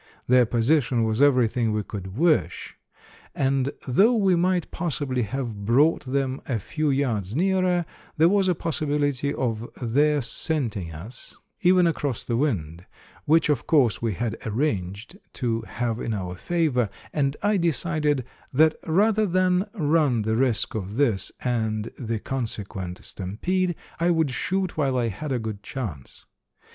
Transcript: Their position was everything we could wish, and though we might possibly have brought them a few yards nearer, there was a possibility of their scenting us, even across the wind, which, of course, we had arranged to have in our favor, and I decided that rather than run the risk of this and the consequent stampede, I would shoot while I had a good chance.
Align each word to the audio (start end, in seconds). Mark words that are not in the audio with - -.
Their 0.27 0.47
position 0.47 1.03
was 1.03 1.21
everything 1.21 1.71
we 1.73 1.83
could 1.83 2.17
wish, 2.17 2.75
and 3.35 3.69
though 3.87 4.15
we 4.15 4.35
might 4.35 4.71
possibly 4.71 5.21
have 5.21 5.63
brought 5.63 6.05
them 6.07 6.41
a 6.47 6.57
few 6.57 6.89
yards 6.89 7.35
nearer, 7.35 7.85
there 8.17 8.27
was 8.27 8.47
a 8.47 8.55
possibility 8.55 9.31
of 9.31 9.69
their 9.79 10.23
scenting 10.23 10.91
us, 10.91 11.37
even 11.61 11.85
across 11.85 12.23
the 12.23 12.35
wind, 12.35 12.85
which, 13.25 13.47
of 13.47 13.67
course, 13.67 14.01
we 14.01 14.15
had 14.15 14.37
arranged 14.43 15.19
to 15.33 15.61
have 15.67 15.99
in 15.99 16.15
our 16.15 16.33
favor, 16.33 16.89
and 17.13 17.37
I 17.43 17.57
decided 17.57 18.25
that 18.51 18.77
rather 18.87 19.27
than 19.27 19.67
run 19.75 20.23
the 20.23 20.35
risk 20.35 20.73
of 20.73 20.97
this 20.97 21.31
and 21.43 21.91
the 21.99 22.17
consequent 22.17 23.03
stampede, 23.03 23.75
I 23.99 24.09
would 24.09 24.31
shoot 24.31 24.75
while 24.75 24.97
I 24.97 25.09
had 25.09 25.31
a 25.31 25.37
good 25.37 25.61
chance. 25.61 26.25